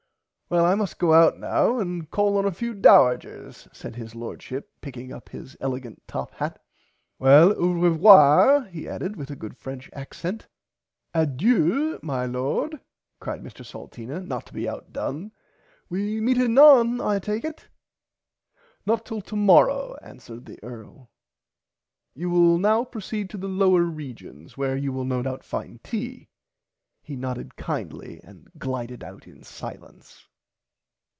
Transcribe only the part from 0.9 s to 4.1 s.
go out now and call on a few Dowigers said